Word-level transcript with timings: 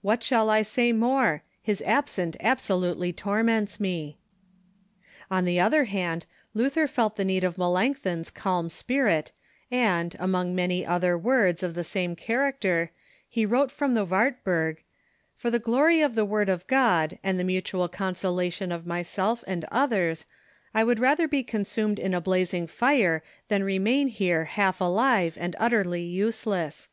What 0.00 0.22
shall 0.22 0.48
I 0.48 0.62
say 0.62 0.90
more? 0.90 1.42
llis 1.68 1.82
absence 1.84 2.34
absolutely 2.40 3.12
torments 3.12 3.78
me." 3.78 4.16
On 5.30 5.44
the 5.44 5.60
other 5.60 5.84
hand, 5.84 6.24
Luther 6.54 6.86
felt 6.86 7.16
the 7.16 7.26
need 7.26 7.44
of 7.44 7.58
Melanchthon's 7.58 8.30
calm 8.30 8.70
spirit, 8.70 9.32
and, 9.70 10.16
among 10.18 10.54
many 10.54 10.86
other 10.86 11.18
words 11.18 11.62
of 11.62 11.74
the 11.74 11.84
same 11.84 12.16
character, 12.16 12.90
he 13.28 13.44
wrote 13.44 13.64
him 13.68 13.76
from 13.76 13.92
the 13.94 14.06
Wartburg: 14.06 14.82
"For 15.36 15.50
the 15.50 15.58
glory 15.58 16.00
of 16.00 16.14
the 16.14 16.24
Word 16.24 16.48
of 16.48 16.66
God 16.66 17.18
and 17.22 17.38
the 17.38 17.44
mutual 17.44 17.86
consolation 17.86 18.72
of 18.72 18.86
myself 18.86 19.44
and 19.46 19.66
others, 19.70 20.24
I 20.72 20.84
would 20.84 20.98
rather 21.00 21.28
be 21.28 21.42
consumed 21.42 21.98
in 21.98 22.14
a 22.14 22.20
blazing 22.22 22.66
fire 22.66 23.22
than 23.48 23.62
remain 23.62 24.08
here 24.08 24.46
half 24.46 24.80
alive 24.80 25.36
and 25.38 25.54
utterly 25.60 26.00
useless. 26.00 26.88